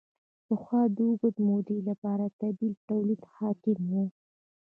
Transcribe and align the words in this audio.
پخوا 0.45 0.81
د 0.95 0.97
اوږدې 1.07 1.41
مودې 1.47 1.77
لپاره 1.89 2.25
طبیعي 2.39 2.79
تولید 2.89 3.21
حاکم 3.35 3.79
و. 3.91 3.93